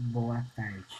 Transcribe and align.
boa 0.00 0.44
tarde. 0.56 0.96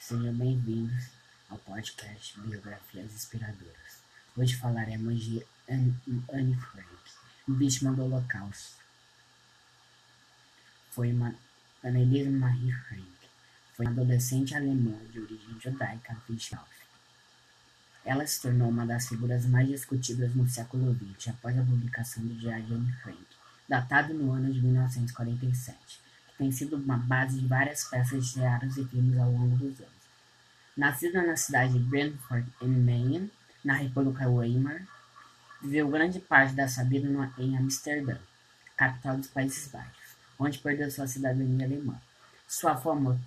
Sejam 0.00 0.32
bem-vindos 0.32 1.08
ao 1.50 1.58
podcast 1.58 2.40
Biografias 2.40 3.12
Inspiradoras. 3.12 4.02
Hoje 4.34 4.56
falaremos 4.56 5.22
de 5.22 5.44
Anne 5.68 5.94
Frank, 6.56 6.88
vítima 7.46 7.92
do 7.92 8.04
Holocausto. 8.04 8.78
Foi 10.90 11.12
uma 11.12 11.34
Annelise 11.84 12.30
Marie 12.30 12.72
Frank. 12.72 13.12
Foi 13.74 13.84
uma 13.84 13.92
adolescente 13.92 14.54
alemã 14.54 14.96
de 15.12 15.20
origem 15.20 15.60
judaica 15.60 16.16
29. 16.26 16.64
Ela 18.02 18.26
se 18.26 18.40
tornou 18.40 18.70
uma 18.70 18.86
das 18.86 19.08
figuras 19.08 19.44
mais 19.44 19.68
discutidas 19.68 20.34
no 20.34 20.48
século 20.48 20.94
XX 20.94 21.28
após 21.28 21.58
a 21.58 21.62
publicação 21.62 22.26
do 22.26 22.34
Diário 22.34 22.64
de 22.64 22.74
Anne 22.74 22.92
Frank, 23.02 23.26
datado 23.68 24.14
no 24.14 24.32
ano 24.32 24.50
de 24.50 24.62
1947 24.62 26.07
tem 26.38 26.52
sido 26.52 26.76
uma 26.76 26.96
base 26.96 27.40
de 27.40 27.46
várias 27.46 27.84
peças 27.84 28.26
de 28.26 28.32
teatro 28.34 28.68
e 28.68 28.84
filmes 28.86 29.18
ao 29.18 29.30
longo 29.30 29.56
dos 29.56 29.80
anos. 29.80 29.98
Nascida 30.76 31.26
na 31.26 31.36
cidade 31.36 31.72
de 31.72 31.80
Brentford, 31.80 32.48
em 32.62 32.68
Maine, 32.68 33.30
na 33.64 33.74
República 33.74 34.30
Weimar, 34.30 34.86
viveu 35.60 35.88
grande 35.88 36.20
parte 36.20 36.54
da 36.54 36.68
sua 36.68 36.84
vida 36.84 37.08
em 37.36 37.56
Amsterdã, 37.56 38.16
capital 38.76 39.16
dos 39.16 39.26
Países 39.26 39.66
Baixos, 39.68 40.16
onde 40.38 40.58
perdeu 40.58 40.88
sua 40.90 41.08
cidadania 41.08 41.66
alemã. 41.66 42.00
Sua 42.46 42.76
fama 42.76 43.20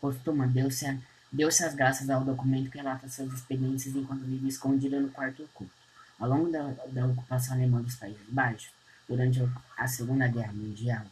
postuma 0.00 0.46
deu-se 0.48 1.00
deu 1.32 1.48
as 1.48 1.74
graças 1.74 2.10
ao 2.10 2.24
documento 2.24 2.70
que 2.70 2.78
relata 2.78 3.08
suas 3.08 3.32
experiências 3.32 3.94
enquanto 3.94 4.24
vivia 4.24 4.48
escondida 4.48 5.00
no 5.00 5.10
quarto 5.10 5.44
oculto. 5.44 5.72
Ao 6.18 6.28
longo 6.28 6.50
da, 6.50 6.74
da 6.88 7.06
ocupação 7.06 7.54
alemã 7.54 7.80
dos 7.80 7.96
Países 7.96 8.22
Baixos, 8.28 8.70
durante 9.08 9.40
a 9.76 9.86
Segunda 9.86 10.28
Guerra 10.28 10.52
Mundial, 10.52 11.04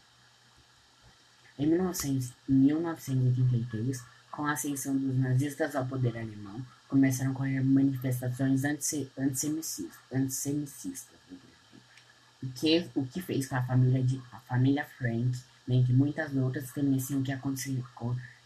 em 1.59 1.67
1983, 1.67 4.03
com 4.31 4.47
a 4.47 4.53
ascensão 4.53 4.97
dos 4.97 5.19
nazistas 5.19 5.77
ao 5.77 5.85
poder 5.87 6.17
alemão, 6.17 6.65
começaram 6.89 7.31
a 7.31 7.35
ocorrer 7.35 7.63
manifestações 7.65 8.65
antissemitistas, 8.65 9.91
o 12.43 12.49
que, 12.49 12.89
o 12.95 13.05
que 13.07 13.23
fez 13.23 13.47
com 13.47 13.57
a 13.57 13.63
família, 13.63 14.03
de, 14.03 14.21
a 14.33 14.41
família 14.41 14.85
Frank, 14.99 15.39
dentre 15.67 15.93
muitas 15.93 16.35
outras, 16.35 16.73
temessem 16.73 17.19
o 17.19 17.23
que 17.23 17.31
acontecia, 17.31 17.85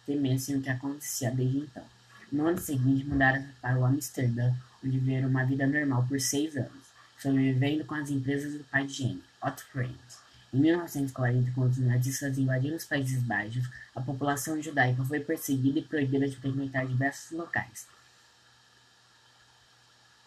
temessem 0.04 0.56
o 0.56 0.60
que 0.60 0.68
acontecia 0.68 1.30
desde 1.30 1.58
então. 1.58 1.84
No 2.30 2.46
ano 2.46 2.58
seguinte, 2.58 3.04
mudaram 3.04 3.44
para 3.60 3.78
o 3.78 3.84
Amsterdã, 3.84 4.52
onde 4.84 4.98
viveram 4.98 5.28
uma 5.28 5.44
vida 5.44 5.66
normal 5.66 6.04
por 6.06 6.20
seis 6.20 6.56
anos, 6.56 6.86
sobrevivendo 7.18 7.84
com 7.84 7.94
as 7.94 8.10
empresas 8.10 8.52
do 8.52 8.64
pai 8.64 8.86
de 8.86 8.94
Jane, 8.94 9.22
Otto 9.42 9.64
Frank. 9.72 9.96
Em 10.56 10.58
1940, 10.58 11.52
quando 11.54 11.72
os 11.72 11.76
nazistas 11.76 12.38
invadiram 12.38 12.78
os 12.78 12.86
Países 12.86 13.22
Baixos, 13.22 13.68
a 13.94 14.00
população 14.00 14.62
judaica 14.62 15.04
foi 15.04 15.20
perseguida 15.20 15.80
e 15.80 15.82
proibida 15.82 16.26
de 16.26 16.34
frequentar 16.34 16.86
diversos 16.86 17.36
locais. 17.36 17.86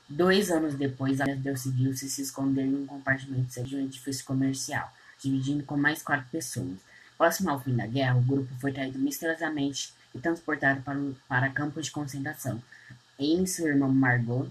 Dois 0.07 0.51
anos 0.51 0.75
depois, 0.75 1.19
a 1.19 1.25
decidiu-se 1.25 2.07
se 2.07 2.21
esconder 2.21 2.65
em 2.65 2.75
um 2.75 2.85
compartimento 2.85 3.63
de 3.63 3.75
um 3.75 3.83
edifício 3.83 4.23
comercial, 4.23 4.93
dividindo 5.19 5.63
com 5.63 5.75
mais 5.75 6.03
quatro 6.03 6.29
pessoas. 6.29 6.77
Próximo 7.17 7.49
ao 7.49 7.59
fim 7.59 7.75
da 7.75 7.87
guerra, 7.87 8.17
o 8.17 8.21
grupo 8.21 8.53
foi 8.61 8.71
traído 8.71 8.99
misteriosamente 8.99 9.95
e 10.13 10.19
transportado 10.19 10.83
para, 10.83 10.99
para 11.27 11.49
campos 11.49 11.85
de 11.85 11.91
concentração. 11.91 12.61
Ele 13.17 13.45
e 13.45 13.47
sua 13.47 13.69
irmã 13.69 13.87
Margot, 13.87 14.47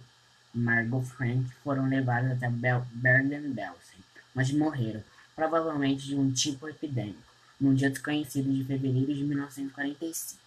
Margot 0.52 1.02
Frank 1.02 1.48
foram 1.62 1.88
levados 1.88 2.32
até 2.32 2.50
Bergen-Belsen, 2.50 4.00
onde 4.34 4.56
morreram 4.56 5.04
provavelmente 5.38 6.04
de 6.04 6.16
um 6.16 6.32
tipo 6.32 6.68
epidêmico, 6.68 7.22
num 7.60 7.72
dia 7.72 7.88
desconhecido 7.88 8.52
de 8.52 8.64
fevereiro 8.64 9.14
de 9.14 9.22
1945. 9.22 10.42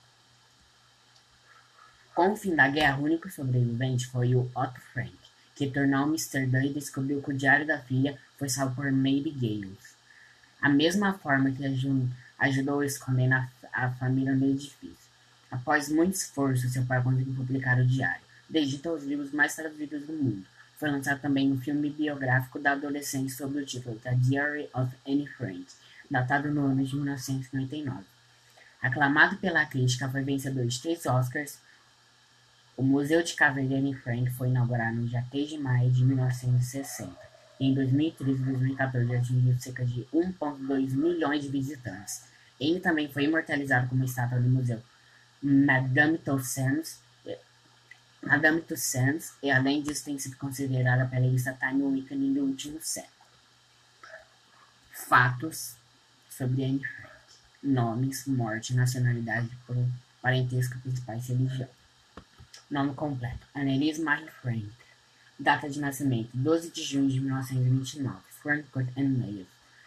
Com 2.14 2.34
o 2.34 2.36
fim 2.36 2.54
da 2.54 2.68
guerra, 2.68 3.00
o 3.00 3.06
único 3.06 3.30
sobrevivente 3.30 4.08
foi 4.08 4.36
o 4.36 4.52
Otto 4.54 4.82
Frank, 4.92 5.16
que 5.56 5.70
tornou 5.70 6.04
Amsterdã 6.04 6.62
e 6.66 6.74
descobriu 6.74 7.22
que 7.22 7.32
o 7.32 7.38
diário 7.38 7.66
da 7.66 7.80
filha 7.80 8.20
foi 8.38 8.50
salvo 8.50 8.76
por 8.76 8.92
Maybe 8.92 9.32
Gales. 9.32 9.96
A 10.62 10.68
mesma 10.68 11.14
forma 11.14 11.52
que 11.52 11.64
ajudou 12.38 12.82
a 12.82 12.86
esconder 12.86 13.32
a 13.72 13.92
família 13.92 14.36
no 14.36 14.46
edifício. 14.46 15.10
Após 15.50 15.88
muito 15.88 16.16
esforço, 16.16 16.68
seu 16.68 16.86
pai 16.86 17.02
conseguiu 17.02 17.34
publicar 17.34 17.80
o 17.80 17.88
diário, 17.88 18.26
desde 18.50 18.86
os 18.86 19.06
livros 19.06 19.32
mais 19.32 19.56
traduzidos 19.56 20.06
do 20.06 20.12
mundo, 20.12 20.46
foi 20.82 20.90
lançado 20.90 21.22
também 21.22 21.52
um 21.52 21.62
filme 21.62 21.92
biográfico 21.92 22.58
da 22.58 22.72
adolescente 22.72 23.32
sob 23.32 23.56
o 23.60 23.64
título 23.64 24.00
The 24.00 24.16
Diary 24.16 24.68
of 24.74 24.92
Anne 25.08 25.28
Frank, 25.28 25.68
datado 26.10 26.50
no 26.50 26.66
ano 26.66 26.84
de 26.84 26.96
1999. 26.96 28.04
Aclamado 28.82 29.38
pela 29.38 29.64
crítica, 29.64 30.10
foi 30.10 30.24
vencedor 30.24 30.66
de 30.66 30.82
três 30.82 31.06
Oscars. 31.06 31.60
O 32.76 32.82
Museu 32.82 33.22
de 33.22 33.36
Caveira 33.36 33.70
de 33.70 33.76
Anne 33.76 33.94
Frank 33.94 34.32
foi 34.32 34.50
inaugurado 34.50 34.96
no 34.96 35.08
dia 35.08 35.24
3 35.30 35.50
de 35.50 35.60
maio 35.60 35.92
de 35.92 36.04
1960. 36.04 37.16
E 37.60 37.68
em 37.68 37.76
2013 37.76 38.42
e 38.42 38.44
2014 38.44 39.16
atingiu 39.16 39.60
cerca 39.60 39.86
de 39.86 40.08
1,2 40.12 40.96
milhões 40.96 41.44
de 41.44 41.50
visitantes. 41.50 42.24
Ele 42.60 42.80
também 42.80 43.08
foi 43.08 43.26
imortalizado 43.26 43.88
como 43.88 44.04
estátua 44.04 44.40
do 44.40 44.50
Museu 44.50 44.82
Madame 45.44 46.18
Tussauds 46.18 47.00
Madame 48.22 48.62
Tussauds 48.62 49.34
e 49.42 49.50
além 49.50 49.82
disso 49.82 50.06
tem 50.06 50.18
sido 50.20 50.38
considerada 50.38 51.06
pela 51.08 51.26
revista 51.26 51.54
Time 51.54 51.82
um 51.82 51.96
ícone 51.96 52.34
do 52.34 52.42
último 52.42 52.80
século. 52.82 53.12
Fatos 54.92 55.76
sobre 56.30 56.64
Anne 56.64 56.80
Frank. 56.80 57.12
Nomes, 57.64 58.26
morte, 58.26 58.74
nacionalidade, 58.74 59.50
parentesco, 60.22 60.80
principais 60.80 61.28
religião. 61.28 61.68
Nome 62.70 62.94
completo. 62.94 63.46
Annelise 63.54 64.02
Marie 64.02 64.30
Frank. 64.42 64.72
Data 65.38 65.70
de 65.70 65.80
nascimento: 65.80 66.30
12 66.34 66.72
de 66.72 66.84
junho 66.84 67.10
de 67.10 67.20
1929. 67.20 68.18
Frankfurt 68.42 68.88
and 68.98 69.10
Mayo. 69.18 69.46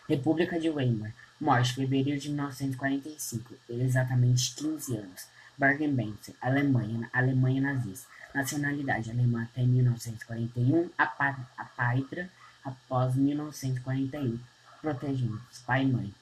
República 0.09 0.61
de 0.61 0.69
Weimar. 0.69 1.15
Morte: 1.41 1.75
fevereiro 1.75 2.21
de 2.21 2.29
1945. 2.29 3.55
Exatamente 3.71 4.55
15 4.55 4.97
anos. 4.97 5.27
Bergen-Belsen, 5.57 6.35
Alemanha, 6.41 7.09
Alemanha 7.13 7.61
nazista. 7.61 8.09
Nacionalidade 8.35 9.11
alemã 9.11 9.45
até 9.45 9.63
1941, 9.63 10.91
a, 10.99 11.05
a 11.05 11.65
pátria 11.65 12.29
após 12.65 13.15
1941. 13.15 14.41
Protegidos, 14.81 15.59
pai 15.65 15.83
e 15.83 15.87
mãe. 15.87 16.15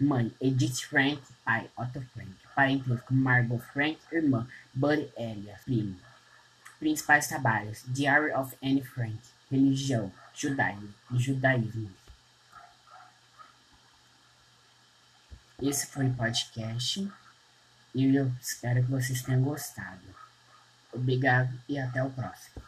Mãe, 0.00 0.34
Edith 0.40 0.86
Frank, 0.86 1.22
pai, 1.44 1.70
Otto 1.76 2.00
Frank. 2.12 2.34
Parentesco, 2.54 3.12
Margot 3.12 3.58
Frank, 3.58 3.98
irmã, 4.10 4.46
Buddy 4.72 5.12
Elia, 5.16 5.60
primo. 5.64 5.96
Principais 6.78 7.28
trabalhos, 7.28 7.82
Diary 7.86 8.32
of 8.32 8.56
Anne 8.62 8.82
Frank. 8.82 9.18
Religião, 9.50 10.10
judaísmo. 10.34 10.94
judaísmo. 11.12 11.90
Esse 15.62 15.86
foi 15.86 16.08
o 16.08 16.14
podcast 16.14 17.08
e 17.94 18.16
eu 18.16 18.30
espero 18.40 18.84
que 18.84 18.90
vocês 18.90 19.22
tenham 19.22 19.42
gostado. 19.42 20.02
Obrigado 20.92 21.56
e 21.68 21.78
até 21.78 22.02
o 22.02 22.10
próximo. 22.10 22.63